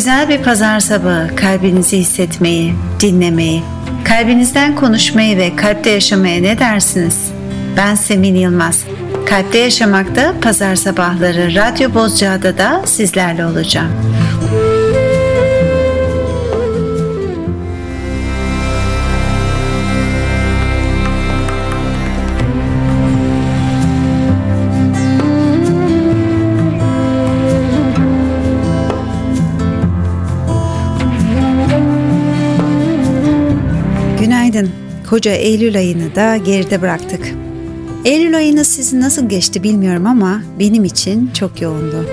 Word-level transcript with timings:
Güzel 0.00 0.28
bir 0.28 0.42
pazar 0.42 0.80
sabahı 0.80 1.36
kalbinizi 1.36 1.98
hissetmeyi, 1.98 2.74
dinlemeyi, 3.00 3.62
kalbinizden 4.04 4.76
konuşmayı 4.76 5.36
ve 5.36 5.56
kalpte 5.56 5.90
yaşamaya 5.90 6.42
ne 6.42 6.58
dersiniz? 6.58 7.32
Ben 7.76 7.94
Semin 7.94 8.34
Yılmaz. 8.34 8.84
Kalpte 9.26 9.58
Yaşamak'ta 9.58 10.34
pazar 10.42 10.76
sabahları 10.76 11.54
Radyo 11.54 11.94
Bozcaada 11.94 12.58
da 12.58 12.82
sizlerle 12.86 13.46
olacağım. 13.46 13.92
Koca 35.10 35.30
Eylül 35.30 35.76
ayını 35.76 36.14
da 36.14 36.36
geride 36.36 36.82
bıraktık. 36.82 37.34
Eylül 38.04 38.36
ayını 38.36 38.64
sizin 38.64 39.00
nasıl 39.00 39.28
geçti 39.28 39.62
bilmiyorum 39.62 40.06
ama 40.06 40.42
benim 40.58 40.84
için 40.84 41.30
çok 41.34 41.60
yoğundu. 41.62 42.06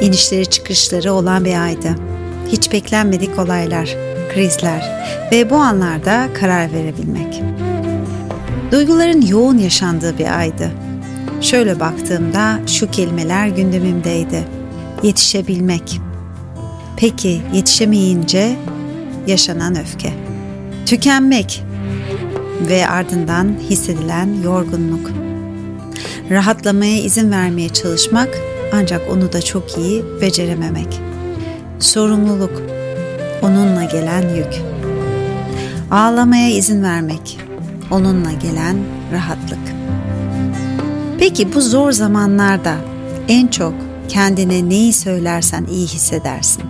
İnişleri 0.00 0.46
çıkışları 0.46 1.12
olan 1.12 1.44
bir 1.44 1.62
aydı. 1.62 1.88
Hiç 2.48 2.72
beklenmedik 2.72 3.38
olaylar, 3.38 3.96
krizler 4.34 5.04
ve 5.32 5.50
bu 5.50 5.56
anlarda 5.56 6.28
karar 6.40 6.72
verebilmek. 6.72 7.42
Duyguların 8.72 9.26
yoğun 9.26 9.58
yaşandığı 9.58 10.18
bir 10.18 10.38
aydı. 10.38 10.70
Şöyle 11.40 11.80
baktığımda 11.80 12.58
şu 12.66 12.90
kelimeler 12.90 13.48
gündemimdeydi. 13.48 14.44
Yetişebilmek. 15.02 16.00
Peki 16.96 17.40
yetişemeyince 17.54 18.56
yaşanan 19.26 19.80
öfke. 19.80 20.12
Tükenmek 20.86 21.67
ve 22.60 22.88
ardından 22.88 23.54
hissedilen 23.70 24.42
yorgunluk. 24.44 25.10
Rahatlamaya 26.30 27.02
izin 27.02 27.30
vermeye 27.30 27.68
çalışmak 27.68 28.28
ancak 28.72 29.10
onu 29.10 29.32
da 29.32 29.42
çok 29.42 29.78
iyi 29.78 30.04
becerememek. 30.20 31.00
Sorumluluk, 31.78 32.62
onunla 33.42 33.84
gelen 33.84 34.34
yük. 34.34 34.62
Ağlamaya 35.90 36.48
izin 36.48 36.82
vermek, 36.82 37.38
onunla 37.90 38.32
gelen 38.32 38.76
rahatlık. 39.12 39.58
Peki 41.18 41.54
bu 41.54 41.60
zor 41.60 41.92
zamanlarda 41.92 42.74
en 43.28 43.46
çok 43.46 43.74
kendine 44.08 44.68
neyi 44.68 44.92
söylersen 44.92 45.64
iyi 45.64 45.86
hissedersin? 45.86 46.62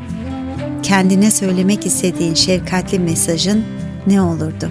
Kendine 0.82 1.30
söylemek 1.30 1.86
istediğin 1.86 2.34
şefkatli 2.34 2.98
mesajın 2.98 3.64
ne 4.06 4.22
olurdu? 4.22 4.70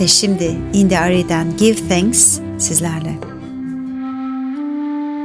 Ve 0.00 0.08
şimdi 0.08 0.56
In 0.72 0.88
The 0.88 0.98
Ari'den 0.98 1.56
Give 1.56 1.88
Thanks 1.88 2.38
sizlerle. 2.58 3.14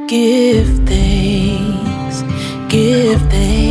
Give 0.10 0.66
thanks, 0.88 2.24
give 2.70 3.20
thanks, 3.32 3.69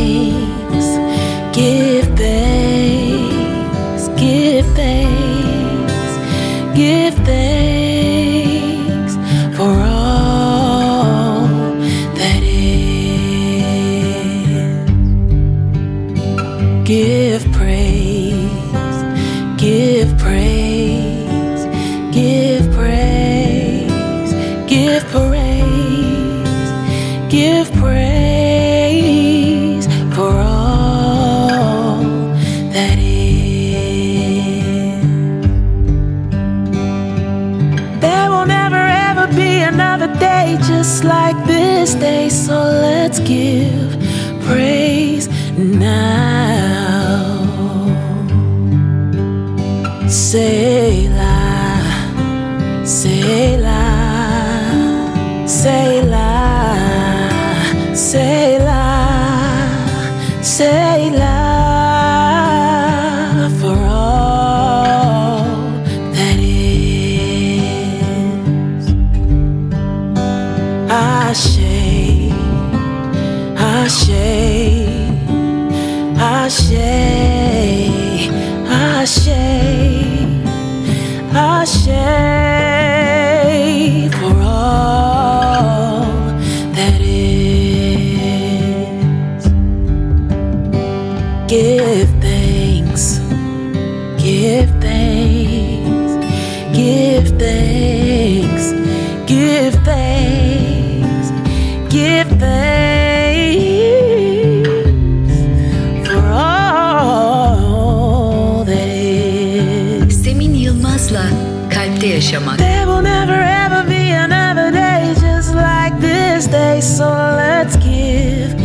There 112.19 112.85
will 112.85 113.01
never 113.01 113.31
ever 113.31 113.87
be 113.87 114.11
another 114.11 114.71
day 114.71 115.15
just 115.21 115.55
like 115.55 115.97
this 116.01 116.47
day, 116.47 116.81
so 116.81 117.05
let's 117.07 117.77
give 117.77 118.57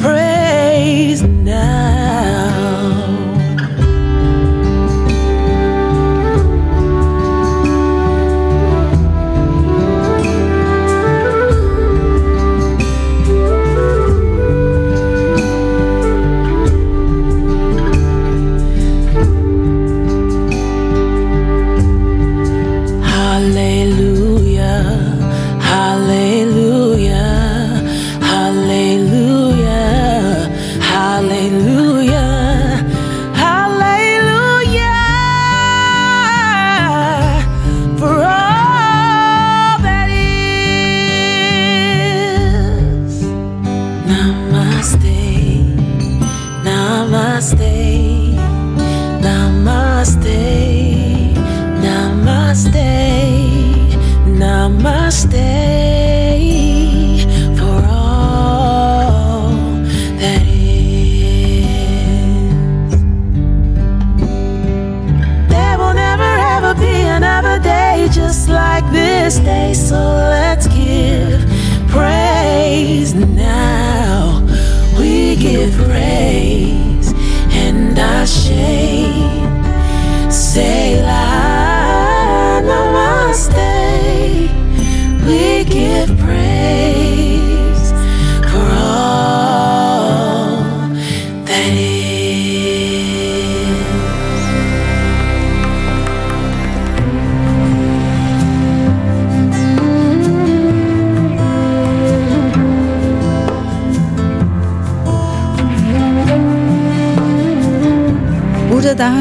praise 0.00 1.20
now. 1.20 1.89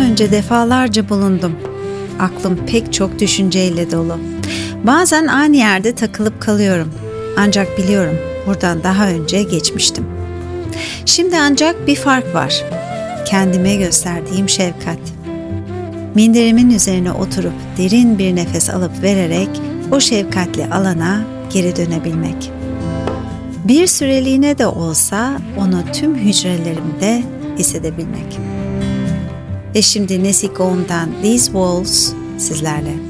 Önce 0.10 0.32
defalarca 0.32 1.10
bulundum. 1.10 1.56
Aklım 2.20 2.60
pek 2.66 2.94
çok 2.94 3.20
düşünceyle 3.20 3.92
dolu. 3.92 4.18
Bazen 4.84 5.28
aynı 5.28 5.56
yerde 5.56 5.96
takılıp 5.96 6.42
kalıyorum. 6.42 6.92
Ancak 7.38 7.78
biliyorum 7.78 8.18
buradan 8.48 8.84
daha 8.84 9.08
önce 9.08 9.44
geçmiştim. 9.44 10.06
Şimdi 11.06 11.38
ancak 11.38 11.88
bir 11.88 11.96
fark 11.96 12.36
var. 12.36 12.64
Kendime 13.26 13.76
gösterdiğim 13.76 14.50
şefkat. 14.50 15.00
Minderimin 16.16 16.70
üzerine 16.70 17.12
oturup 17.12 17.54
derin 17.78 18.20
bir 18.20 18.36
nefes 18.36 18.70
alıp 18.70 19.02
vererek 19.02 19.50
o 19.92 20.00
şefkatli 20.00 20.66
alana 20.66 21.22
geri 21.54 21.76
dönebilmek. 21.76 22.52
Bir 23.66 23.88
süreliğine 23.88 24.58
de 24.58 24.68
olsa 24.68 25.42
onu 25.58 25.84
tüm 25.94 26.16
hücrelerimde 26.16 27.24
hissedebilmek. 27.58 28.59
Ve 29.76 29.82
şimdi 29.82 30.24
Nesiko'ndan 30.24 31.10
These 31.22 31.46
Walls 31.46 32.14
sizlerle. 32.38 33.09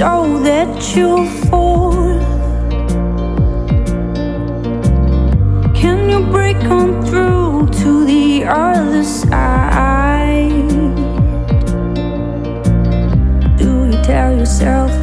so 0.00 0.38
that 0.38 0.96
you 0.96 1.28
fall. 1.50 1.92
Can 5.74 6.08
you 6.08 6.20
break 6.32 6.56
on 6.78 7.04
through 7.04 7.68
to 7.80 8.06
the 8.06 8.44
other 8.46 9.04
side? 9.04 10.70
Do 13.58 13.90
you 13.90 14.02
tell 14.02 14.32
yourself? 14.38 14.99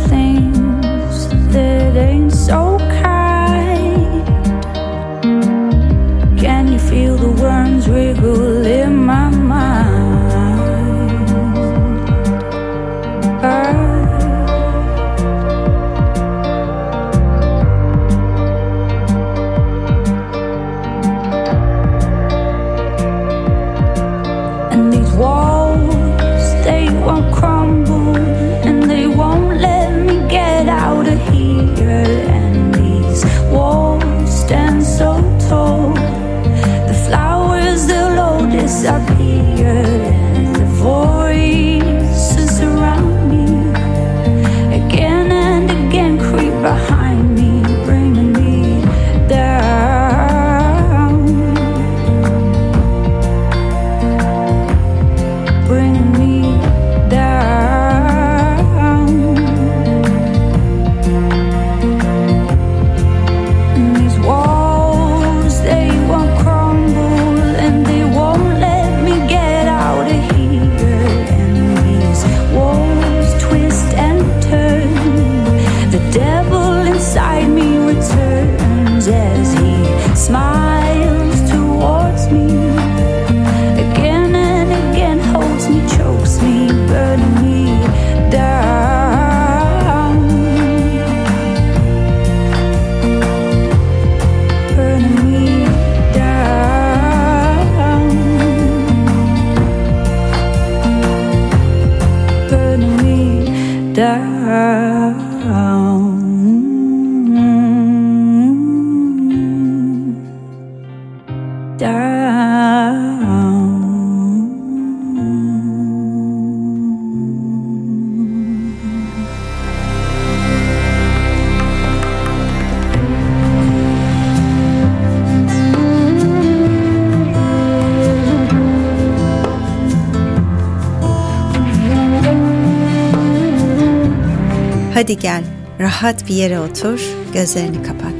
Rahat 135.97 136.27
bir 136.27 136.33
yere 136.33 136.59
otur, 136.59 137.01
gözlerini 137.33 137.83
kapat. 137.83 138.13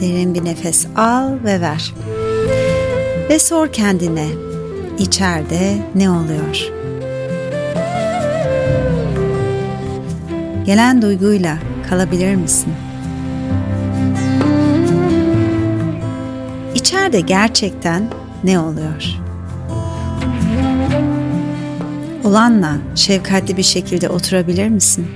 Derin 0.00 0.34
bir 0.34 0.44
nefes 0.44 0.86
al 0.96 1.32
ve 1.44 1.60
ver. 1.60 1.94
Ve 3.30 3.38
sor 3.38 3.72
kendine, 3.72 4.28
içeride 4.98 5.76
ne 5.94 6.10
oluyor? 6.10 6.72
Gelen 10.66 11.02
duyguyla 11.02 11.58
kalabilir 11.90 12.34
misin? 12.34 12.72
İçeride 16.74 17.20
gerçekten 17.20 18.08
ne 18.44 18.58
oluyor? 18.58 19.24
olanla 22.24 22.76
şefkatli 22.94 23.56
bir 23.56 23.62
şekilde 23.62 24.08
oturabilir 24.08 24.68
misin? 24.68 25.06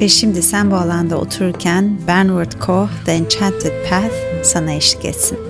Ve 0.00 0.08
şimdi 0.08 0.42
sen 0.42 0.70
bu 0.70 0.76
alanda 0.76 1.16
otururken 1.16 1.98
Bernard 2.06 2.52
Koch, 2.60 2.90
The 3.04 3.12
Enchanted 3.12 3.90
Path 3.90 4.14
sana 4.42 4.72
eşlik 4.72 5.04
etsin. 5.04 5.49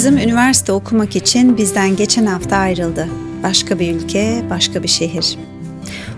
Kızım 0.00 0.18
üniversite 0.18 0.72
okumak 0.72 1.16
için 1.16 1.56
bizden 1.56 1.96
geçen 1.96 2.26
hafta 2.26 2.56
ayrıldı. 2.56 3.08
Başka 3.42 3.78
bir 3.78 3.94
ülke, 3.94 4.42
başka 4.50 4.82
bir 4.82 4.88
şehir. 4.88 5.38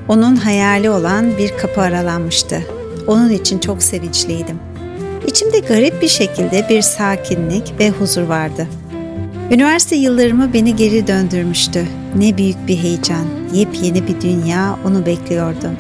Onun 0.09 0.37
hayali 0.37 0.91
olan 0.91 1.39
bir 1.39 1.59
kapı 1.59 1.81
aralanmıştı. 1.81 2.63
Onun 3.07 3.31
için 3.31 3.59
çok 3.59 3.83
sevinçliydim. 3.83 4.59
İçimde 5.27 5.59
garip 5.59 6.03
bir 6.03 6.09
şekilde 6.09 6.67
bir 6.71 6.83
sakinlik 6.83 7.75
ve 7.79 7.91
huzur 7.91 8.23
vardı. 8.23 8.67
Üniversite 9.51 9.97
yıllarımı 9.97 10.53
beni 10.53 10.77
geri 10.77 11.07
döndürmüştü. 11.07 11.87
Ne 12.17 12.39
büyük 12.39 12.69
bir 12.69 12.77
heyecan, 12.77 13.27
yepyeni 13.53 14.09
bir 14.09 14.21
dünya 14.21 14.77
onu 14.87 15.07
bekliyordu. 15.07 15.71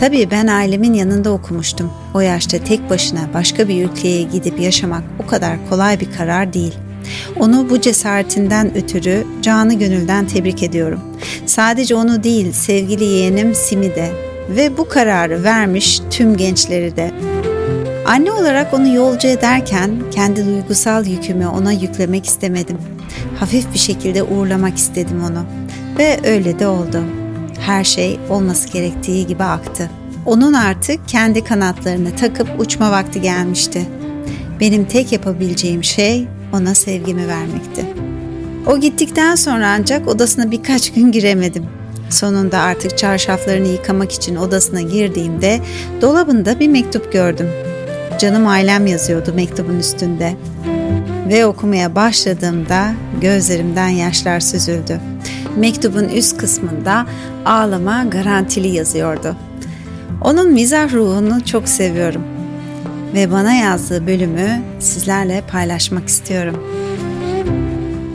Tabii 0.00 0.30
ben 0.30 0.46
ailemin 0.46 0.94
yanında 0.94 1.30
okumuştum. 1.30 1.92
O 2.14 2.20
yaşta 2.20 2.58
tek 2.58 2.90
başına 2.90 3.20
başka 3.34 3.68
bir 3.68 3.84
ülkeye 3.84 4.22
gidip 4.22 4.60
yaşamak 4.60 5.02
o 5.24 5.26
kadar 5.26 5.56
kolay 5.70 6.00
bir 6.00 6.12
karar 6.12 6.52
değil. 6.52 6.74
Onu 7.40 7.70
bu 7.70 7.80
cesaretinden 7.80 8.76
ötürü 8.76 9.26
canı 9.42 9.74
gönülden 9.74 10.26
tebrik 10.26 10.62
ediyorum. 10.62 11.00
Sadece 11.46 11.94
onu 11.94 12.22
değil 12.22 12.52
sevgili 12.52 13.04
yeğenim 13.04 13.54
Simi 13.54 13.94
de 13.94 14.10
ve 14.48 14.78
bu 14.78 14.88
kararı 14.88 15.44
vermiş 15.44 16.00
tüm 16.10 16.36
gençleri 16.36 16.96
de. 16.96 17.10
Anne 18.06 18.32
olarak 18.32 18.74
onu 18.74 18.94
yolcu 18.94 19.28
ederken 19.28 19.90
kendi 20.10 20.46
duygusal 20.46 21.06
yükümü 21.06 21.46
ona 21.46 21.72
yüklemek 21.72 22.26
istemedim. 22.26 22.78
Hafif 23.40 23.74
bir 23.74 23.78
şekilde 23.78 24.22
uğurlamak 24.22 24.76
istedim 24.76 25.22
onu 25.30 25.44
ve 25.98 26.20
öyle 26.24 26.58
de 26.58 26.66
oldu. 26.66 27.04
Her 27.60 27.84
şey 27.84 28.18
olması 28.30 28.68
gerektiği 28.68 29.26
gibi 29.26 29.44
aktı. 29.44 29.90
Onun 30.26 30.52
artık 30.52 31.08
kendi 31.08 31.44
kanatlarını 31.44 32.16
takıp 32.16 32.48
uçma 32.58 32.90
vakti 32.90 33.20
gelmişti. 33.20 33.86
Benim 34.60 34.84
tek 34.84 35.12
yapabileceğim 35.12 35.84
şey 35.84 36.26
ona 36.54 36.74
sevgimi 36.74 37.28
vermekti. 37.28 37.86
O 38.66 38.80
gittikten 38.80 39.34
sonra 39.34 39.76
ancak 39.78 40.08
odasına 40.08 40.50
birkaç 40.50 40.92
gün 40.92 41.12
giremedim. 41.12 41.66
Sonunda 42.10 42.58
artık 42.58 42.98
çarşaflarını 42.98 43.68
yıkamak 43.68 44.12
için 44.12 44.36
odasına 44.36 44.80
girdiğimde 44.80 45.60
dolabında 46.00 46.60
bir 46.60 46.68
mektup 46.68 47.12
gördüm. 47.12 47.48
Canım 48.18 48.46
ailem 48.46 48.86
yazıyordu 48.86 49.32
mektubun 49.34 49.78
üstünde. 49.78 50.36
Ve 51.28 51.46
okumaya 51.46 51.94
başladığımda 51.94 52.92
gözlerimden 53.20 53.88
yaşlar 53.88 54.40
süzüldü. 54.40 55.00
Mektubun 55.56 56.08
üst 56.08 56.36
kısmında 56.36 57.06
ağlama 57.44 58.04
garantili 58.04 58.68
yazıyordu. 58.68 59.36
Onun 60.20 60.52
mizah 60.52 60.92
ruhunu 60.92 61.44
çok 61.44 61.68
seviyorum 61.68 62.33
ve 63.14 63.32
bana 63.32 63.52
yazdığı 63.52 64.06
bölümü 64.06 64.62
sizlerle 64.80 65.42
paylaşmak 65.50 66.08
istiyorum. 66.08 66.64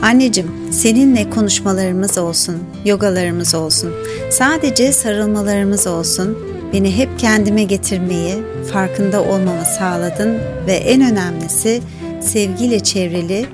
Anneciğim, 0.02 0.50
seninle 0.70 1.30
konuşmalarımız 1.30 2.18
olsun, 2.18 2.56
yogalarımız 2.84 3.54
olsun, 3.54 3.92
sadece 4.30 4.92
sarılmalarımız 4.92 5.86
olsun, 5.86 6.38
beni 6.72 6.96
hep 6.96 7.18
kendime 7.18 7.62
getirmeyi, 7.62 8.34
farkında 8.72 9.22
olmamı 9.22 9.64
sağladın 9.78 10.38
ve 10.66 10.72
en 10.72 11.12
önemlisi 11.12 11.80
sevgiyle 12.20 12.80
çevrili 12.80 13.46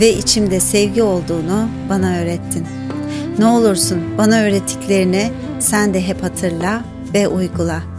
ve 0.00 0.12
içimde 0.12 0.60
sevgi 0.60 1.02
olduğunu 1.02 1.68
bana 1.88 2.18
öğrettin. 2.18 2.66
Ne 3.38 3.46
olursun 3.46 3.98
bana 4.18 4.40
öğrettiklerini 4.40 5.30
sen 5.60 5.94
de 5.94 6.06
hep 6.06 6.22
hatırla 6.22 6.84
ve 7.14 7.28
uygula.'' 7.28 7.97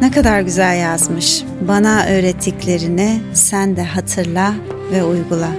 Ne 0.00 0.10
kadar 0.10 0.40
güzel 0.40 0.80
yazmış. 0.80 1.42
Bana 1.68 2.06
öğrettiklerini 2.06 3.20
sen 3.34 3.76
de 3.76 3.84
hatırla 3.84 4.54
ve 4.92 5.04
uygula. 5.04 5.50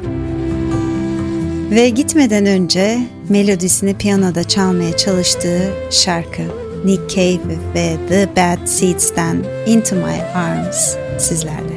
Ve 1.72 1.90
gitmeden 1.90 2.46
önce 2.46 3.00
melodisini 3.30 3.98
piyanoda 3.98 4.44
çalmaya 4.44 4.98
çalıştığı 4.98 5.74
şarkı 5.92 6.42
Nick 6.86 7.16
Cave 7.16 7.56
ve 7.76 7.98
The 8.10 8.30
Bad 8.36 8.68
Seeds'ten 8.68 9.38
Into 9.66 9.96
My 9.96 10.22
Arms 10.36 10.96
sizlerle. 11.18 11.71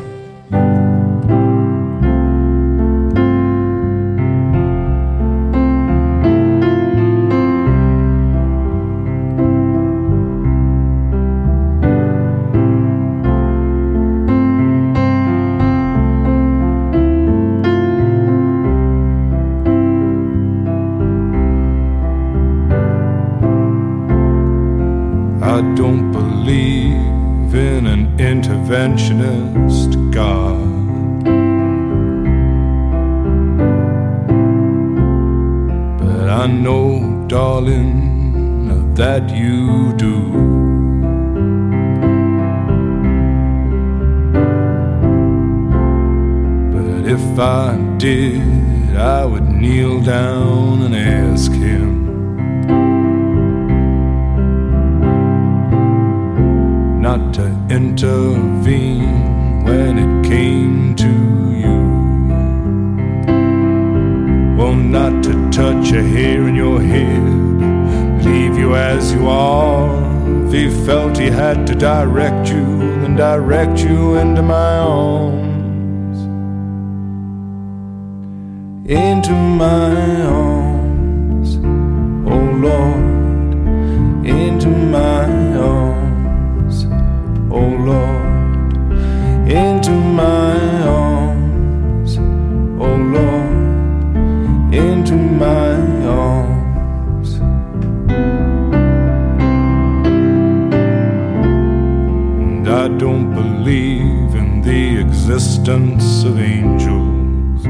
Existence 105.67 106.25
of 106.25 106.39
angels. 106.39 107.63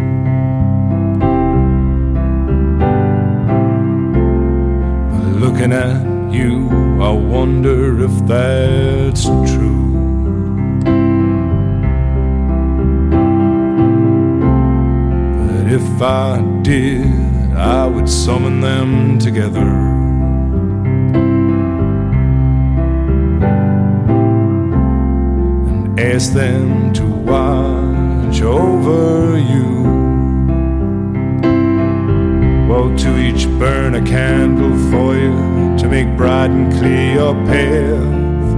But 5.11 5.33
looking 5.39 5.73
at 5.73 6.33
you, 6.33 6.69
I 7.01 7.11
wonder 7.11 8.03
if 8.03 8.27
that's 8.27 9.27
true. 9.27 9.93
But 15.39 15.73
if 15.73 16.03
I 16.03 16.43
did, 16.63 17.57
I 17.57 17.87
would 17.87 18.09
summon 18.09 18.61
them 18.61 19.21
together. 19.21 19.71
and 25.67 26.01
ask 26.01 26.33
them 26.33 26.93
to 26.93 27.14
over 28.87 29.39
you. 29.39 29.83
Well, 32.69 32.95
to 32.97 33.19
each 33.19 33.47
burn 33.59 33.95
a 33.95 34.03
candle 34.05 34.77
for 34.91 35.17
you 35.17 35.77
to 35.79 35.89
make 35.89 36.17
bright 36.17 36.51
and 36.51 36.73
clear 36.73 37.15
your 37.15 37.35
path, 37.47 38.57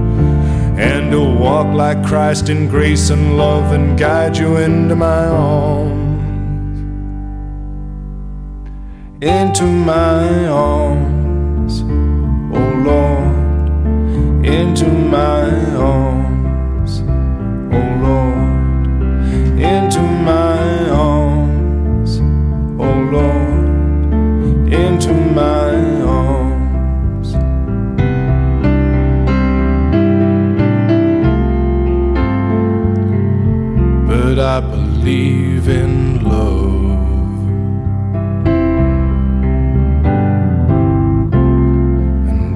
and 0.77 1.11
to 1.11 1.21
walk 1.21 1.73
like 1.73 2.05
Christ 2.05 2.49
in 2.49 2.67
grace 2.67 3.09
and 3.09 3.37
love 3.37 3.71
and 3.71 3.97
guide 3.97 4.37
you 4.37 4.57
into 4.57 4.95
my 4.95 5.25
arms. 5.27 5.95
Into 9.21 9.63
my 9.63 10.47
arms, 10.47 11.81
oh 12.53 12.73
Lord, 12.85 14.45
into 14.45 14.87
my 14.87 15.49
arms, 15.75 16.06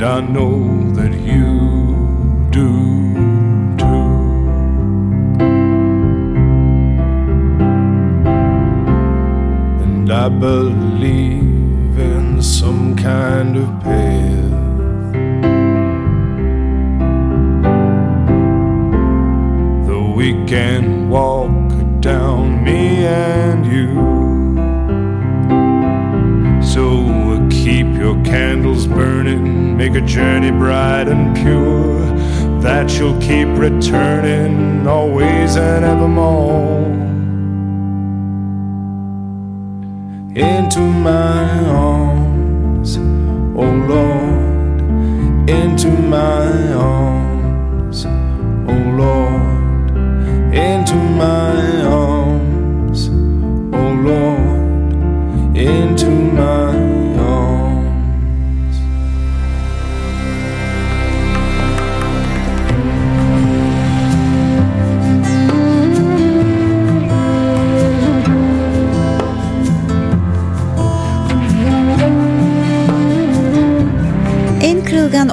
And 0.02 0.10
I 0.10 0.20
know 0.20 0.92
that 0.94 1.14
you 1.14 2.48
do 2.50 2.70
too. 3.78 3.86
And 9.84 10.12
I 10.12 10.28
believe 10.28 12.00
in 12.00 12.42
some 12.42 12.96
kind 12.96 13.56
of 13.58 13.68
path. 13.84 14.51
A 29.96 30.02
journey 30.02 30.52
bright 30.52 31.08
and 31.08 31.36
pure, 31.36 32.00
that 32.62 32.92
you'll 32.98 33.20
keep 33.20 33.48
returning 33.58 34.88
always 34.88 35.56
and 35.58 35.84
evermore. 35.84 36.82
Into 40.34 40.80
my 40.80 41.66
arms, 41.68 42.98
oh 42.98 43.72
Lord, 43.90 45.50
into 45.50 45.90
my 45.90 46.74
arms, 46.74 48.06
oh 48.06 48.82
Lord, 48.96 49.96
into 50.56 50.96
my 50.96 51.71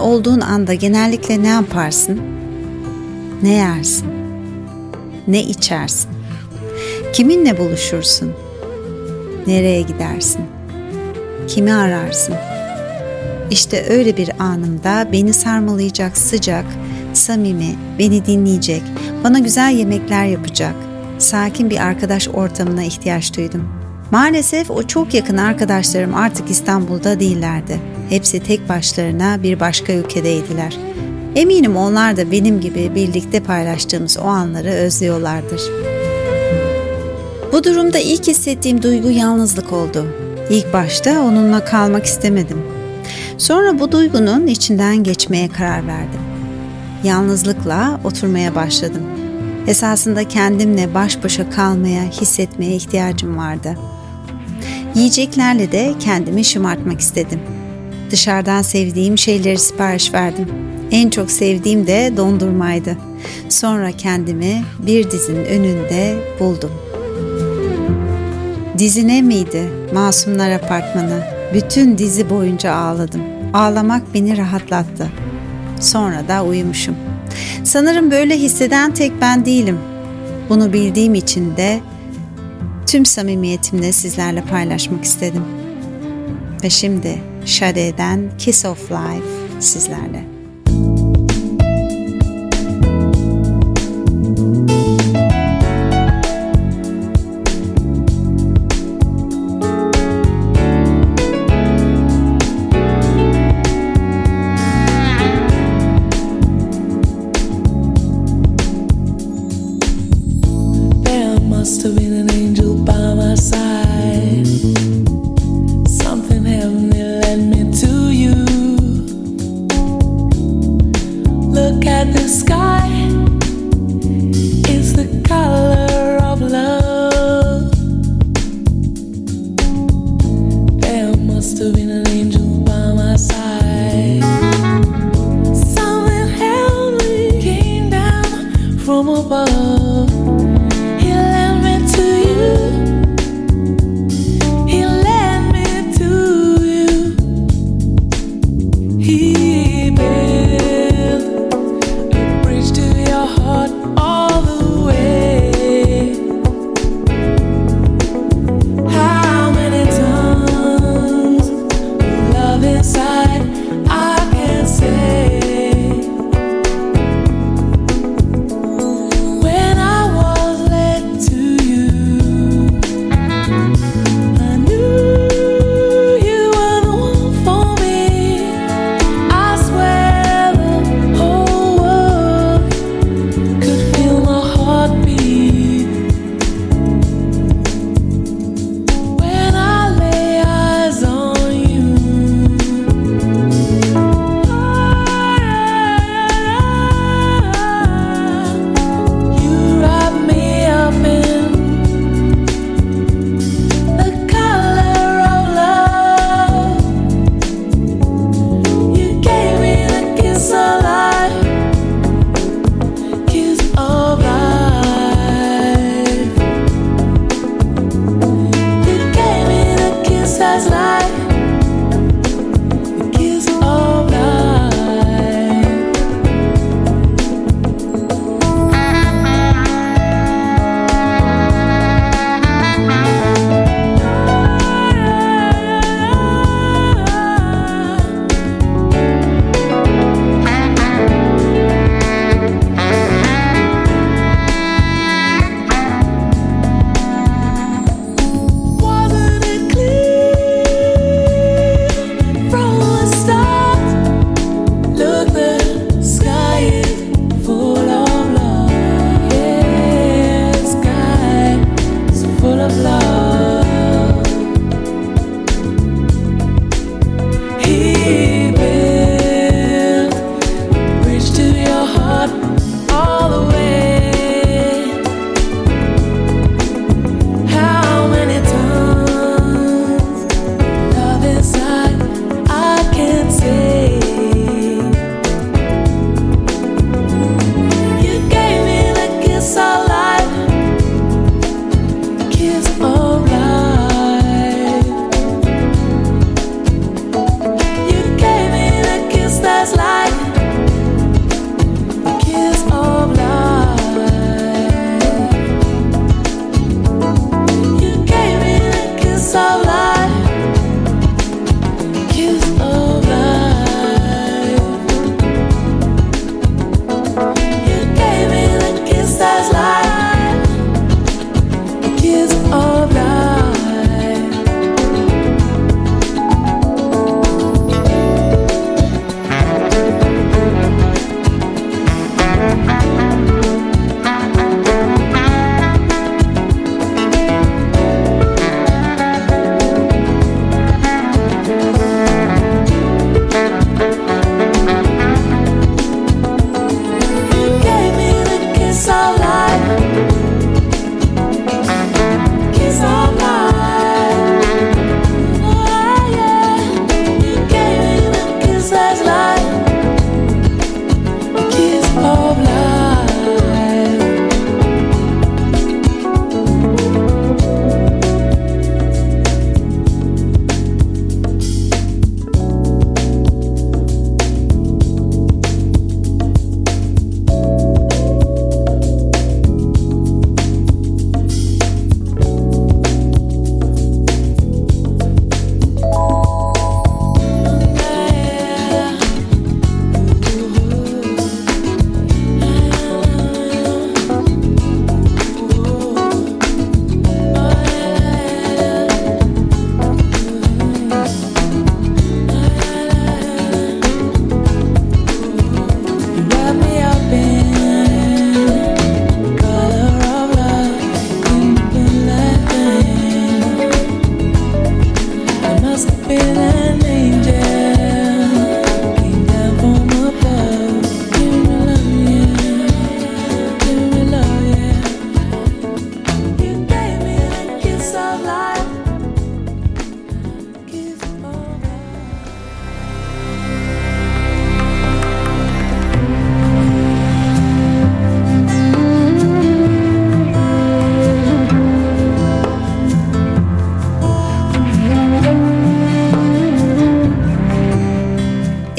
olduğun 0.00 0.40
anda 0.40 0.74
genellikle 0.74 1.42
ne 1.42 1.48
yaparsın? 1.48 2.20
Ne 3.42 3.54
yersin? 3.54 4.06
Ne 5.28 5.42
içersin? 5.42 6.10
Kiminle 7.12 7.58
buluşursun? 7.58 8.32
Nereye 9.46 9.82
gidersin? 9.82 10.44
Kimi 11.48 11.72
ararsın? 11.72 12.34
İşte 13.50 13.86
öyle 13.88 14.16
bir 14.16 14.30
anımda 14.38 15.08
beni 15.12 15.32
sarmalayacak 15.32 16.16
sıcak, 16.16 16.64
samimi, 17.12 17.74
beni 17.98 18.26
dinleyecek, 18.26 18.82
bana 19.24 19.38
güzel 19.38 19.76
yemekler 19.76 20.24
yapacak, 20.24 20.74
sakin 21.18 21.70
bir 21.70 21.80
arkadaş 21.80 22.28
ortamına 22.28 22.82
ihtiyaç 22.82 23.36
duydum. 23.36 23.68
Maalesef 24.10 24.70
o 24.70 24.82
çok 24.82 25.14
yakın 25.14 25.36
arkadaşlarım 25.36 26.14
artık 26.14 26.50
İstanbul'da 26.50 27.20
değillerdi. 27.20 27.80
Hepsi 28.08 28.40
tek 28.40 28.68
başlarına 28.68 29.42
bir 29.42 29.60
başka 29.60 29.92
ülkedeydiler. 29.92 30.76
Eminim 31.34 31.76
onlar 31.76 32.16
da 32.16 32.30
benim 32.30 32.60
gibi 32.60 32.94
birlikte 32.94 33.40
paylaştığımız 33.40 34.18
o 34.18 34.24
anları 34.24 34.68
özlüyorlardır. 34.68 35.62
Bu 37.52 37.64
durumda 37.64 37.98
ilk 37.98 38.26
hissettiğim 38.26 38.82
duygu 38.82 39.10
yalnızlık 39.10 39.72
oldu. 39.72 40.06
İlk 40.50 40.72
başta 40.72 41.22
onunla 41.22 41.64
kalmak 41.64 42.06
istemedim. 42.06 42.62
Sonra 43.38 43.78
bu 43.78 43.92
duygunun 43.92 44.46
içinden 44.46 45.04
geçmeye 45.04 45.48
karar 45.48 45.86
verdim. 45.86 46.20
Yalnızlıkla 47.04 48.00
oturmaya 48.04 48.54
başladım. 48.54 49.02
Esasında 49.66 50.28
kendimle 50.28 50.94
baş 50.94 51.24
başa 51.24 51.50
kalmaya, 51.50 52.02
hissetmeye 52.02 52.76
ihtiyacım 52.76 53.36
vardı. 53.36 53.74
Yiyeceklerle 54.94 55.72
de 55.72 55.94
kendimi 56.00 56.44
şımartmak 56.44 57.00
istedim. 57.00 57.40
Dışarıdan 58.10 58.62
sevdiğim 58.62 59.18
şeyleri 59.18 59.58
sipariş 59.58 60.14
verdim. 60.14 60.48
En 60.90 61.10
çok 61.10 61.30
sevdiğim 61.30 61.86
de 61.86 62.12
dondurmaydı. 62.16 62.96
Sonra 63.48 63.92
kendimi 63.92 64.64
bir 64.78 65.10
dizinin 65.10 65.44
önünde 65.44 66.16
buldum. 66.40 66.70
Dizine 68.78 69.22
miydi? 69.22 69.68
Masumlar 69.94 70.50
Apartmanı. 70.50 71.22
Bütün 71.54 71.98
dizi 71.98 72.30
boyunca 72.30 72.72
ağladım. 72.74 73.20
Ağlamak 73.54 74.14
beni 74.14 74.38
rahatlattı. 74.38 75.08
Sonra 75.80 76.28
da 76.28 76.44
uyumuşum. 76.44 76.94
Sanırım 77.64 78.10
böyle 78.10 78.38
hisseden 78.38 78.94
tek 78.94 79.20
ben 79.20 79.44
değilim. 79.44 79.78
Bunu 80.48 80.72
bildiğim 80.72 81.14
için 81.14 81.56
de 81.56 81.80
tüm 82.86 83.06
samimiyetimle 83.06 83.92
sizlerle 83.92 84.42
paylaşmak 84.42 85.04
istedim. 85.04 85.44
Ve 86.64 86.70
şimdi 86.70 87.18
Sade'den 87.48 88.30
Kiss 88.38 88.64
of 88.64 88.90
Life 88.90 89.60
sizlerle. 89.60 90.37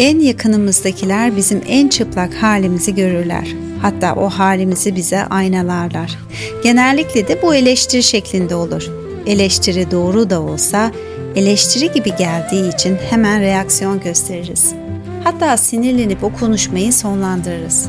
En 0.09 0.19
yakınımızdakiler 0.19 1.35
bizim 1.35 1.61
en 1.67 1.87
çıplak 1.87 2.33
halimizi 2.33 2.95
görürler. 2.95 3.47
Hatta 3.81 4.15
o 4.15 4.29
halimizi 4.29 4.95
bize 4.95 5.23
aynalarlar. 5.23 6.17
Genellikle 6.63 7.27
de 7.27 7.41
bu 7.41 7.55
eleştiri 7.55 8.03
şeklinde 8.03 8.55
olur. 8.55 8.87
Eleştiri 9.25 9.91
doğru 9.91 10.29
da 10.29 10.41
olsa 10.41 10.91
eleştiri 11.35 11.91
gibi 11.91 12.15
geldiği 12.15 12.73
için 12.73 12.97
hemen 13.09 13.41
reaksiyon 13.41 13.99
gösteririz. 13.99 14.73
Hatta 15.23 15.57
sinirlenip 15.57 16.23
o 16.23 16.33
konuşmayı 16.33 16.93
sonlandırırız. 16.93 17.85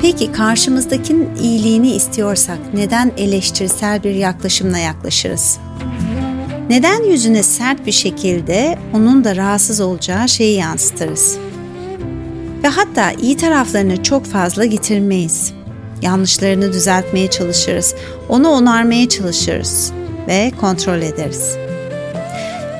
Peki 0.00 0.32
karşımızdakinin 0.32 1.28
iyiliğini 1.42 1.90
istiyorsak 1.90 2.58
neden 2.74 3.12
eleştirisel 3.16 4.02
bir 4.02 4.14
yaklaşımla 4.14 4.78
yaklaşırız? 4.78 5.58
Neden 6.70 7.02
yüzüne 7.02 7.42
sert 7.42 7.86
bir 7.86 7.92
şekilde 7.92 8.78
onun 8.94 9.24
da 9.24 9.36
rahatsız 9.36 9.80
olacağı 9.80 10.28
şeyi 10.28 10.58
yansıtırız? 10.58 11.38
Ve 12.62 12.68
hatta 12.68 13.12
iyi 13.12 13.36
taraflarını 13.36 14.02
çok 14.02 14.26
fazla 14.26 14.64
getirmeyiz. 14.64 15.52
Yanlışlarını 16.02 16.72
düzeltmeye 16.72 17.30
çalışırız. 17.30 17.94
Onu 18.28 18.48
onarmaya 18.48 19.08
çalışırız 19.08 19.92
ve 20.28 20.52
kontrol 20.60 21.02
ederiz. 21.02 21.56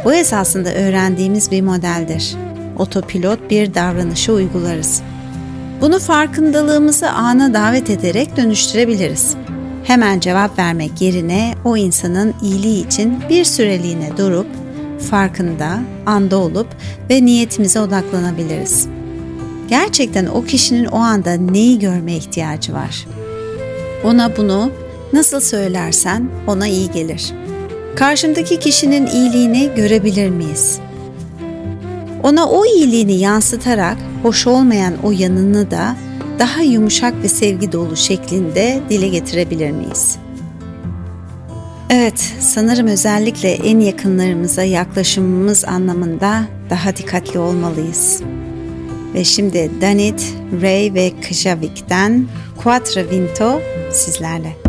Bu 0.05 0.15
esasında 0.15 0.75
öğrendiğimiz 0.75 1.51
bir 1.51 1.63
modeldir. 1.63 2.35
Otopilot 2.79 3.51
bir 3.51 3.75
davranışı 3.75 4.33
uygularız. 4.33 5.03
Bunu 5.81 5.99
farkındalığımızı 5.99 7.11
ana 7.11 7.55
davet 7.55 7.91
ederek 7.91 8.37
dönüştürebiliriz. 8.37 9.37
Hemen 9.85 10.21
cevap 10.21 10.59
vermek 10.59 11.01
yerine 11.01 11.55
o 11.65 11.77
insanın 11.77 12.35
iyiliği 12.43 12.87
için 12.87 13.23
bir 13.29 13.45
süreliğine 13.45 14.17
durup 14.17 14.47
farkında, 15.11 15.81
anda 16.07 16.37
olup 16.37 16.67
ve 17.11 17.25
niyetimize 17.25 17.81
odaklanabiliriz. 17.81 18.89
Gerçekten 19.69 20.27
o 20.27 20.45
kişinin 20.45 20.85
o 20.85 20.97
anda 20.97 21.33
neyi 21.33 21.79
görmeye 21.79 22.19
ihtiyacı 22.19 22.73
var? 22.73 23.07
Ona 24.05 24.37
bunu 24.37 24.71
nasıl 25.13 25.41
söylersen 25.41 26.29
ona 26.47 26.67
iyi 26.67 26.91
gelir. 26.91 27.33
Karşımdaki 27.97 28.59
kişinin 28.59 29.07
iyiliğini 29.07 29.71
görebilir 29.77 30.31
miyiz? 30.31 30.79
Ona 32.23 32.49
o 32.49 32.67
iyiliğini 32.67 33.13
yansıtarak 33.13 33.97
hoş 34.23 34.47
olmayan 34.47 34.95
o 35.03 35.11
yanını 35.11 35.71
da 35.71 35.97
daha 36.39 36.63
yumuşak 36.63 37.23
ve 37.23 37.29
sevgi 37.29 37.73
dolu 37.73 37.97
şeklinde 37.97 38.81
dile 38.91 39.09
getirebilir 39.09 39.71
miyiz? 39.71 40.19
Evet, 41.91 42.35
sanırım 42.41 42.87
özellikle 42.87 43.53
en 43.53 43.81
yakınlarımıza 43.81 44.63
yaklaşımımız 44.63 45.65
anlamında 45.65 46.45
daha 46.71 46.97
dikkatli 46.97 47.39
olmalıyız. 47.39 48.23
Ve 49.15 49.25
şimdi 49.25 49.71
Danit, 49.81 50.35
Ray 50.63 50.95
ve 50.95 51.13
Kjavik'ten 51.21 52.27
Quattro 52.57 53.11
Vinto 53.11 53.61
sizlerle. 53.93 54.64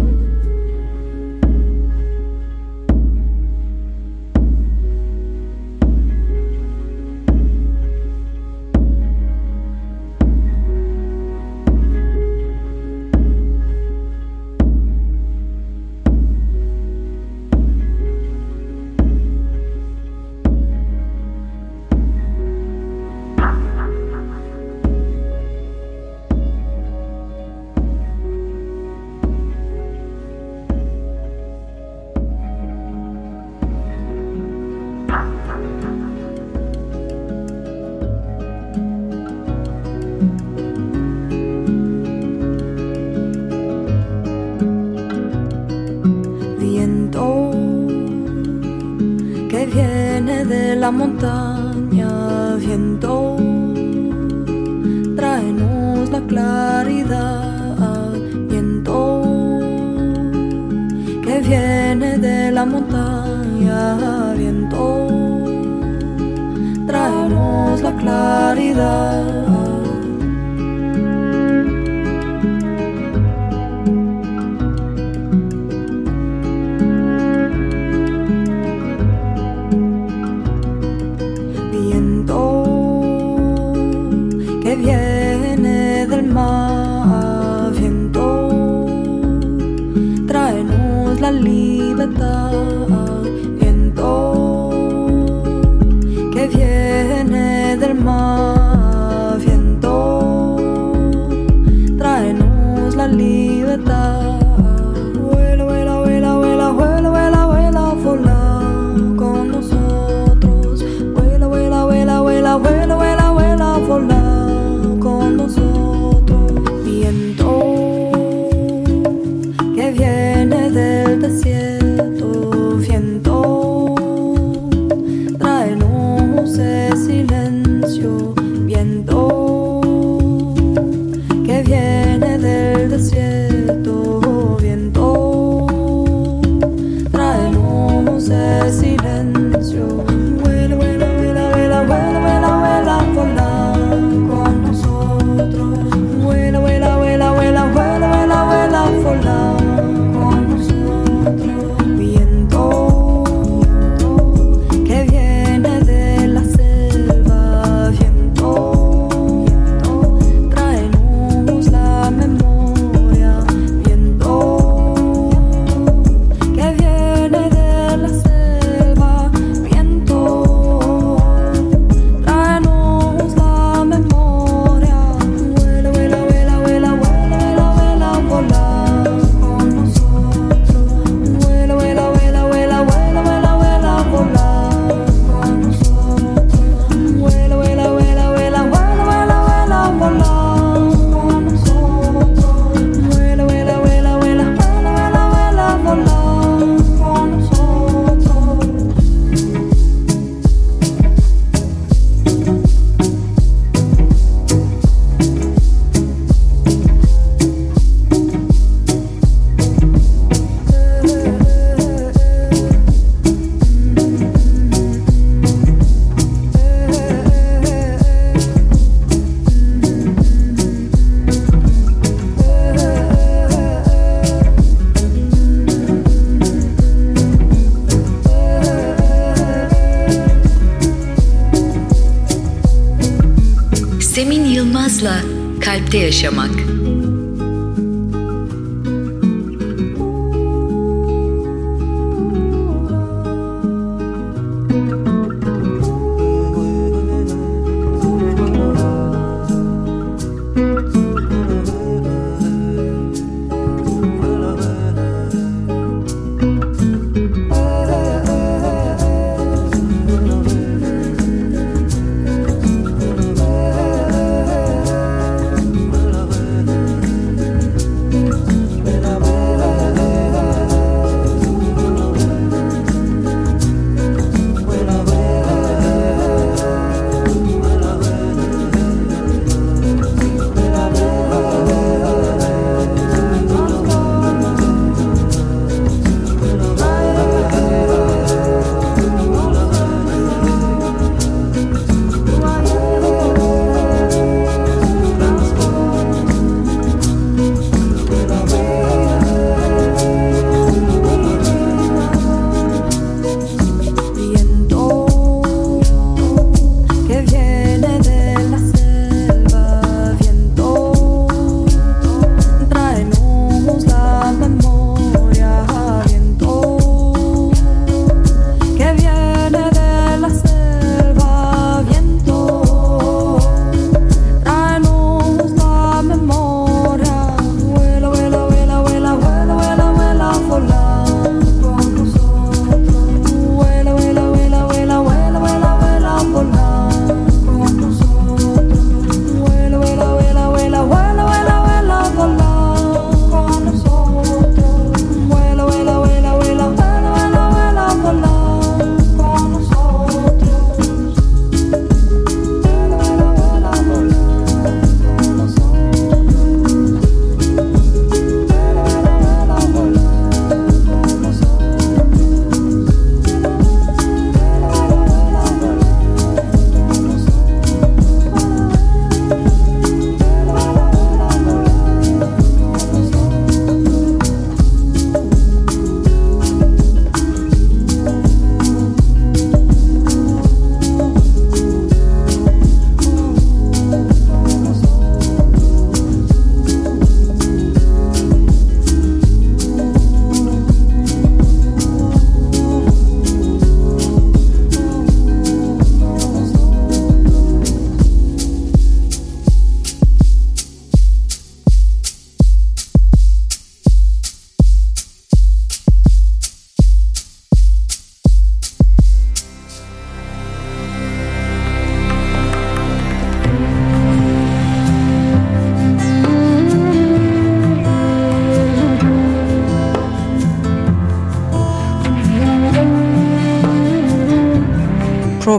La 67.85 67.91
claridad. 68.01 69.54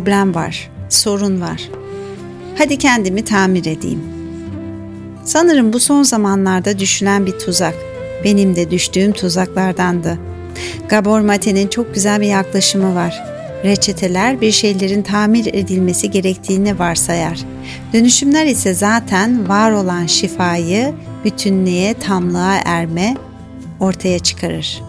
Problem 0.06 0.34
var, 0.34 0.70
sorun 0.88 1.40
var. 1.40 1.68
Hadi 2.58 2.78
kendimi 2.78 3.24
tamir 3.24 3.66
edeyim. 3.66 4.02
Sanırım 5.24 5.72
bu 5.72 5.80
son 5.80 6.02
zamanlarda 6.02 6.78
düşünen 6.78 7.26
bir 7.26 7.32
tuzak. 7.32 7.74
Benim 8.24 8.56
de 8.56 8.70
düştüğüm 8.70 9.12
tuzaklardandı. 9.12 10.18
Gabor 10.88 11.20
Mate'nin 11.20 11.68
çok 11.68 11.94
güzel 11.94 12.20
bir 12.20 12.26
yaklaşımı 12.26 12.94
var. 12.94 13.24
Reçeteler 13.64 14.40
bir 14.40 14.52
şeylerin 14.52 15.02
tamir 15.02 15.46
edilmesi 15.46 16.10
gerektiğini 16.10 16.78
varsayar. 16.78 17.40
Dönüşümler 17.92 18.46
ise 18.46 18.74
zaten 18.74 19.48
var 19.48 19.72
olan 19.72 20.06
şifayı 20.06 20.94
bütünlüğe, 21.24 21.94
tamlığa 21.94 22.56
erme 22.64 23.16
ortaya 23.80 24.18
çıkarır. 24.18 24.82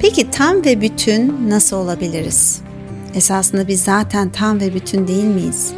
Peki 0.00 0.30
tam 0.30 0.64
ve 0.64 0.80
bütün 0.80 1.50
nasıl 1.50 1.76
olabiliriz? 1.76 2.60
Esasında 3.14 3.68
biz 3.68 3.82
zaten 3.82 4.32
tam 4.32 4.60
ve 4.60 4.74
bütün 4.74 5.08
değil 5.08 5.24
miyiz? 5.24 5.72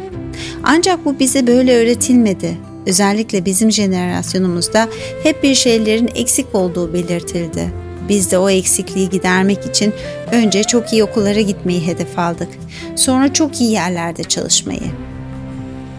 Ancak 0.63 1.05
bu 1.05 1.19
bize 1.19 1.47
böyle 1.47 1.77
öğretilmedi. 1.77 2.57
Özellikle 2.85 3.45
bizim 3.45 3.71
jenerasyonumuzda 3.71 4.89
hep 5.23 5.43
bir 5.43 5.55
şeylerin 5.55 6.09
eksik 6.15 6.55
olduğu 6.55 6.93
belirtildi. 6.93 7.73
Biz 8.09 8.31
de 8.31 8.37
o 8.37 8.49
eksikliği 8.49 9.09
gidermek 9.09 9.65
için 9.65 9.93
önce 10.31 10.63
çok 10.63 10.93
iyi 10.93 11.03
okullara 11.03 11.41
gitmeyi 11.41 11.87
hedef 11.87 12.19
aldık. 12.19 12.49
Sonra 12.95 13.33
çok 13.33 13.61
iyi 13.61 13.71
yerlerde 13.71 14.23
çalışmayı. 14.23 14.91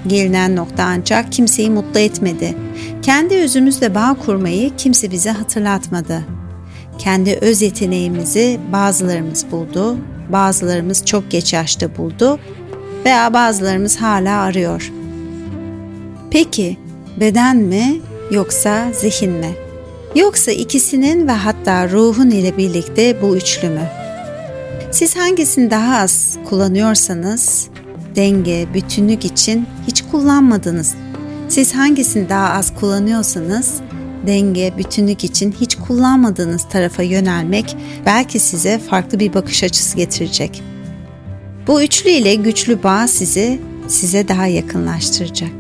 Gelinen 0.07 0.57
nokta 0.57 0.85
ancak 0.85 1.33
kimseyi 1.33 1.71
mutlu 1.71 2.01
etmedi. 2.01 2.55
Kendi 3.03 3.35
özümüzle 3.35 3.95
bağ 3.95 4.17
kurmayı 4.27 4.77
kimse 4.77 5.11
bize 5.11 5.31
hatırlatmadı. 5.31 6.25
Kendi 6.99 7.39
öz 7.41 7.63
yeteneğimizi 7.63 8.61
bazılarımız 8.73 9.47
buldu, 9.51 9.97
bazılarımız 10.29 11.05
çok 11.05 11.31
geç 11.31 11.53
yaşta 11.53 11.97
buldu 11.97 12.39
veya 13.05 13.35
bazılarımız 13.35 13.97
hala 13.97 14.41
arıyor. 14.41 14.93
Peki 16.31 16.79
beden 17.21 17.57
mi 17.57 18.01
yoksa 18.31 18.93
zihin 18.93 19.33
mi? 19.33 19.51
Yoksa 20.15 20.53
ikisinin 20.53 21.29
ve 21.29 21.33
hatta 21.33 21.89
ruhun 21.89 22.31
ile 22.31 22.57
birlikte 22.57 23.23
bu 23.23 23.37
üçlü 23.37 23.69
mü? 23.69 23.89
Siz 24.91 25.17
hangisini 25.17 25.71
daha 25.71 25.97
az 25.99 26.37
kullanıyorsanız 26.49 27.69
denge, 28.17 28.67
bütünlük 28.75 29.25
için 29.25 29.67
hiç 29.87 30.03
kullanmadınız. 30.11 30.95
Siz 31.49 31.75
hangisini 31.75 32.29
daha 32.29 32.49
az 32.49 32.75
kullanıyorsanız 32.81 33.75
denge, 34.27 34.73
bütünlük 34.79 35.25
için 35.25 35.55
hiç 35.61 35.75
kullanmadığınız 35.77 36.69
tarafa 36.69 37.03
yönelmek 37.03 37.77
belki 38.07 38.39
size 38.41 38.79
farklı 38.79 39.21
bir 39.21 39.35
bakış 39.35 39.65
açısı 39.65 39.97
getirecek. 39.97 40.63
Bu 41.67 41.83
üçlü 41.83 42.11
ile 42.11 42.35
güçlü 42.35 42.83
bağ 42.83 43.09
sizi 43.09 43.61
size 43.89 44.29
daha 44.29 44.47
yakınlaştıracak. 44.47 45.53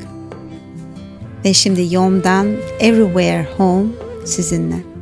Ve 1.45 1.55
şimdi 1.55 1.95
Yom'dan 1.95 2.47
Everywhere 2.81 3.49
Home 3.57 3.89
sizinle. 4.25 4.94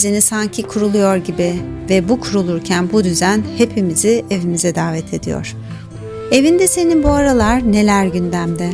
Düzeni 0.00 0.20
sanki 0.20 0.62
kuruluyor 0.62 1.16
gibi 1.16 1.54
ve 1.90 2.08
bu 2.08 2.20
kurulurken 2.20 2.92
bu 2.92 3.04
düzen 3.04 3.42
hepimizi 3.58 4.24
evimize 4.30 4.74
davet 4.74 5.14
ediyor. 5.14 5.56
Evinde 6.32 6.66
senin 6.66 7.02
bu 7.02 7.08
aralar 7.08 7.72
neler 7.72 8.06
gündemde? 8.06 8.70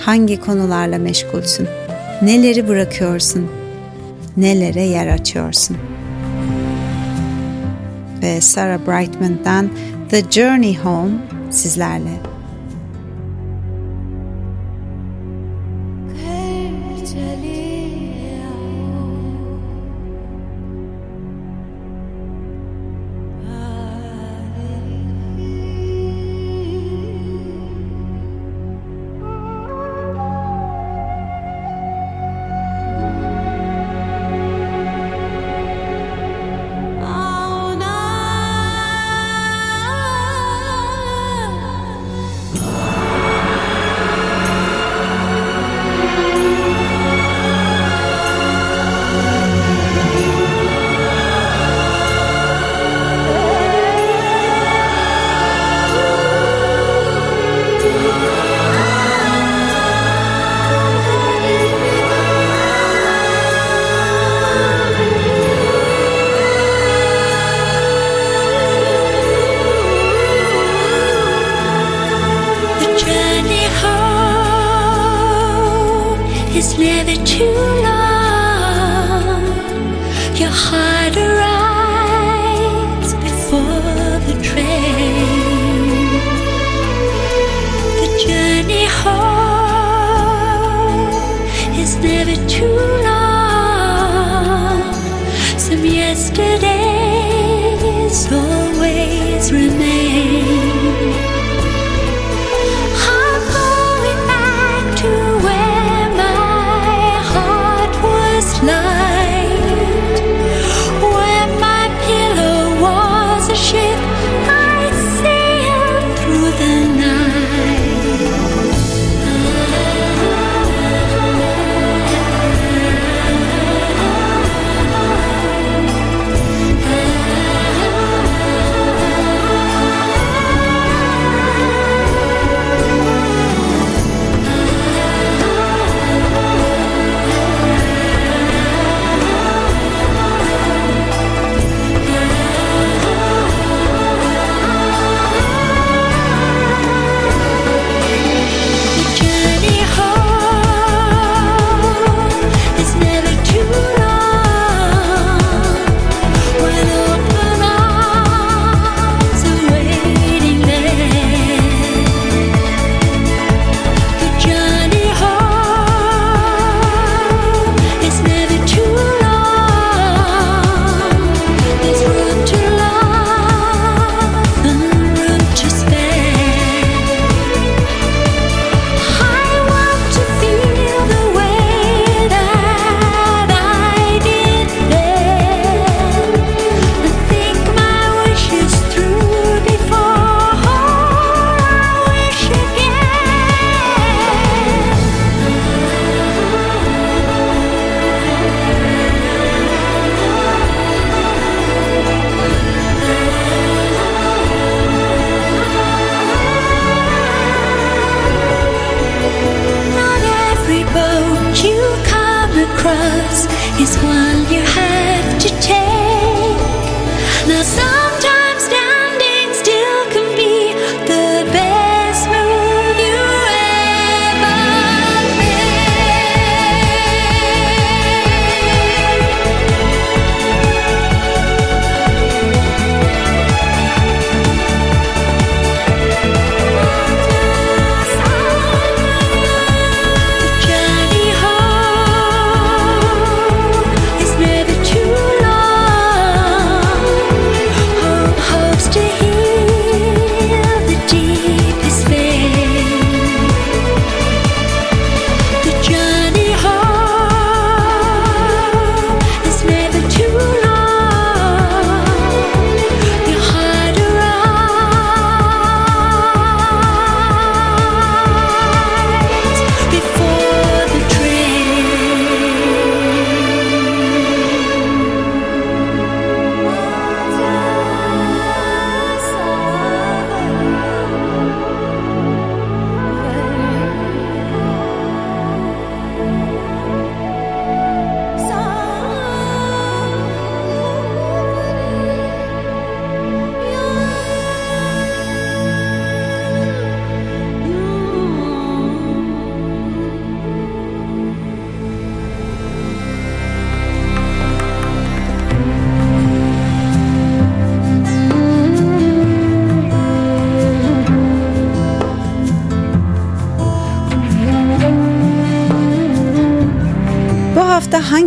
Hangi 0.00 0.40
konularla 0.40 0.98
meşgulsün? 0.98 1.68
Neleri 2.22 2.68
bırakıyorsun? 2.68 3.50
Nelere 4.36 4.82
yer 4.82 5.06
açıyorsun? 5.06 5.76
Ve 8.22 8.40
Sarah 8.40 8.78
Brightman'dan 8.78 9.70
The 10.10 10.22
Journey 10.30 10.76
Home 10.76 11.12
sizlerle. 11.50 12.27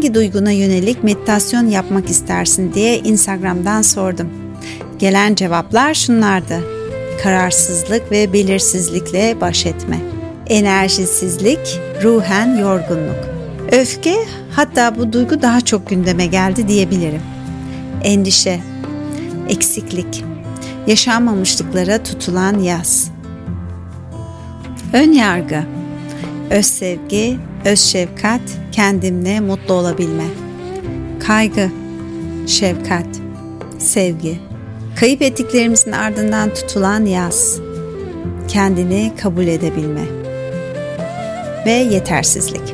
Hangi 0.02 0.14
duyguna 0.14 0.52
yönelik 0.52 1.04
meditasyon 1.04 1.68
yapmak 1.68 2.10
istersin 2.10 2.74
diye 2.74 3.00
Instagram'dan 3.00 3.82
sordum. 3.82 4.30
Gelen 5.00 5.36
cevaplar 5.36 5.94
şunlardı. 5.94 6.60
Kararsızlık 7.24 8.12
ve 8.12 8.34
belirsizlikle 8.34 9.42
baş 9.42 9.66
etme. 9.66 9.98
Enerjisizlik, 10.48 11.80
ruhen 12.04 12.58
yorgunluk. 12.58 13.30
Öfke, 13.72 14.16
hatta 14.52 14.96
bu 14.98 15.14
duygu 15.14 15.42
daha 15.42 15.62
çok 15.62 15.90
gündeme 15.90 16.26
geldi 16.26 16.68
diyebilirim. 16.68 17.22
Endişe, 18.04 18.60
eksiklik, 19.50 20.24
yaşanmamışlıklara 20.88 22.04
tutulan 22.04 22.60
yaz. 22.60 23.12
Ön 24.94 25.12
yargı, 25.12 25.64
öz 26.50 26.66
sevgi, 26.66 27.38
öz 27.66 27.80
şefkat, 27.80 28.61
kendimle 28.72 29.40
mutlu 29.40 29.74
olabilme. 29.74 30.26
Kaygı, 31.20 31.70
şefkat, 32.48 33.06
sevgi. 33.80 34.40
Kayıp 34.96 35.22
ettiklerimizin 35.22 35.92
ardından 35.92 36.54
tutulan 36.54 37.06
yaz. 37.06 37.60
Kendini 38.48 39.12
kabul 39.22 39.48
edebilme. 39.48 40.02
Ve 41.66 41.72
yetersizlik. 41.72 42.74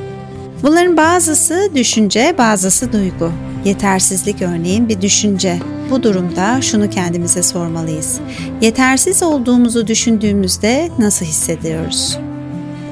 Bunların 0.63 0.97
bazısı 0.97 1.69
düşünce, 1.75 2.35
bazısı 2.37 2.93
duygu. 2.93 3.31
Yetersizlik 3.65 4.41
örneğin 4.41 4.89
bir 4.89 5.01
düşünce. 5.01 5.59
Bu 5.91 6.03
durumda 6.03 6.61
şunu 6.61 6.89
kendimize 6.89 7.43
sormalıyız. 7.43 8.19
Yetersiz 8.61 9.23
olduğumuzu 9.23 9.87
düşündüğümüzde 9.87 10.89
nasıl 10.99 11.25
hissediyoruz? 11.25 12.17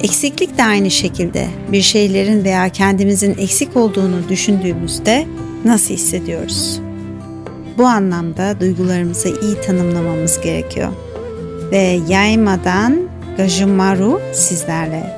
Eksiklik 0.04 0.58
de 0.58 0.64
aynı 0.64 0.92
şekilde 0.92 1.48
bir 1.72 1.82
şeylerin 1.82 2.44
veya 2.44 2.70
kendimizin 2.70 3.38
eksik 3.38 3.78
olduğunu 3.78 4.30
düşündüğümüzde 4.30 5.28
nasıl 5.66 5.94
hissediyoruz? 5.94 6.80
Bu 7.78 7.86
anlamda 7.86 8.60
duygularımızı 8.60 9.30
iyi 9.30 9.62
tanımlamamız 9.62 10.42
gerekiyor. 10.42 10.90
Ve 11.72 12.00
yaymadan 12.10 13.00
Gajumaru 13.38 14.22
sizlerle. 14.34 15.15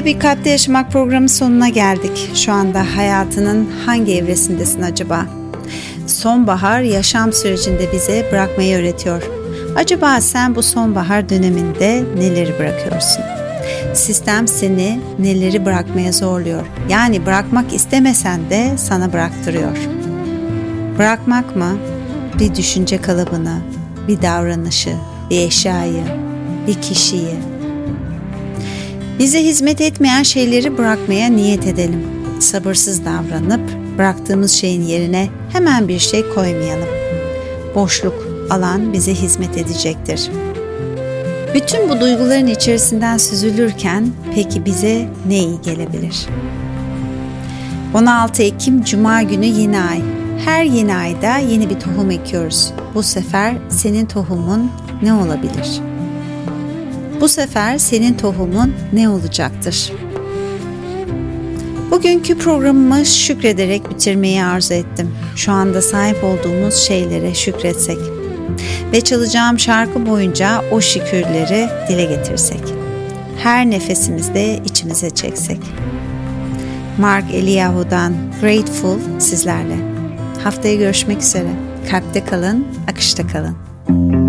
Ve 0.00 0.04
bir 0.04 0.20
kalpte 0.20 0.50
yaşamak 0.50 0.92
programı 0.92 1.28
sonuna 1.28 1.68
geldik. 1.68 2.30
Şu 2.34 2.52
anda 2.52 2.96
hayatının 2.96 3.68
hangi 3.86 4.16
evresindesin 4.16 4.82
acaba? 4.82 5.26
Sonbahar 6.06 6.80
yaşam 6.80 7.32
sürecinde 7.32 7.92
bize 7.92 8.28
bırakmayı 8.32 8.76
öğretiyor. 8.76 9.22
Acaba 9.76 10.20
sen 10.20 10.54
bu 10.54 10.62
sonbahar 10.62 11.28
döneminde 11.28 12.04
neleri 12.16 12.58
bırakıyorsun? 12.58 13.22
Sistem 13.94 14.48
seni 14.48 15.00
neleri 15.18 15.64
bırakmaya 15.64 16.12
zorluyor. 16.12 16.66
Yani 16.88 17.26
bırakmak 17.26 17.72
istemesen 17.72 18.50
de 18.50 18.72
sana 18.76 19.12
bıraktırıyor. 19.12 19.76
Bırakmak 20.98 21.56
mı? 21.56 21.78
Bir 22.38 22.54
düşünce 22.54 23.02
kalıbını, 23.02 23.58
bir 24.08 24.22
davranışı, 24.22 24.92
bir 25.30 25.40
eşyayı, 25.40 26.02
bir 26.66 26.74
kişiyi. 26.74 27.49
Bize 29.20 29.44
hizmet 29.44 29.80
etmeyen 29.80 30.22
şeyleri 30.22 30.78
bırakmaya 30.78 31.28
niyet 31.28 31.66
edelim. 31.66 32.06
Sabırsız 32.38 33.04
davranıp 33.04 33.60
bıraktığımız 33.98 34.52
şeyin 34.52 34.82
yerine 34.82 35.28
hemen 35.52 35.88
bir 35.88 35.98
şey 35.98 36.28
koymayalım. 36.28 36.88
Boşluk, 37.74 38.26
alan 38.50 38.92
bize 38.92 39.14
hizmet 39.14 39.58
edecektir. 39.58 40.30
Bütün 41.54 41.88
bu 41.88 42.00
duyguların 42.00 42.46
içerisinden 42.46 43.16
süzülürken 43.16 44.08
peki 44.34 44.64
bize 44.64 45.08
ne 45.28 45.38
iyi 45.38 45.60
gelebilir? 45.62 46.26
16 47.94 48.42
Ekim 48.42 48.84
Cuma 48.84 49.22
günü 49.22 49.46
yeni 49.46 49.80
ay. 49.80 50.02
Her 50.44 50.64
yeni 50.64 50.94
ayda 50.94 51.36
yeni 51.36 51.70
bir 51.70 51.80
tohum 51.80 52.10
ekiyoruz. 52.10 52.72
Bu 52.94 53.02
sefer 53.02 53.56
senin 53.68 54.06
tohumun 54.06 54.70
ne 55.02 55.12
olabilir? 55.12 55.89
Bu 57.20 57.28
sefer 57.28 57.78
senin 57.78 58.14
tohumun 58.14 58.74
ne 58.92 59.08
olacaktır? 59.08 59.92
Bugünkü 61.90 62.38
programımı 62.38 63.06
şükrederek 63.06 63.90
bitirmeyi 63.90 64.44
arzu 64.44 64.74
ettim. 64.74 65.10
Şu 65.36 65.52
anda 65.52 65.82
sahip 65.82 66.24
olduğumuz 66.24 66.74
şeylere 66.74 67.34
şükretsek 67.34 67.98
ve 68.92 69.00
çalacağım 69.00 69.58
şarkı 69.58 70.06
boyunca 70.06 70.64
o 70.70 70.80
şükürleri 70.80 71.68
dile 71.88 72.04
getirsek. 72.04 72.60
Her 73.38 73.70
nefesimizde 73.70 74.60
içimize 74.64 75.10
çeksek. 75.10 75.60
Mark 76.98 77.34
Eliyahu'dan 77.34 78.14
Grateful 78.40 78.98
sizlerle. 79.18 79.76
Haftaya 80.44 80.74
görüşmek 80.74 81.22
üzere. 81.22 81.50
Kalpte 81.90 82.24
kalın, 82.24 82.66
akışta 82.90 83.26
kalın. 83.26 84.19